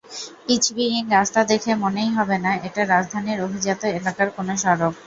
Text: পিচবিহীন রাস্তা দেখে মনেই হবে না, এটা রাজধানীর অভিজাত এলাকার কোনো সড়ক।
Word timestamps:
পিচবিহীন 0.45 1.05
রাস্তা 1.09 1.41
দেখে 1.51 1.71
মনেই 1.83 2.11
হবে 2.17 2.37
না, 2.45 2.51
এটা 2.67 2.81
রাজধানীর 2.85 3.39
অভিজাত 3.45 3.81
এলাকার 3.99 4.27
কোনো 4.37 4.53
সড়ক। 4.63 4.93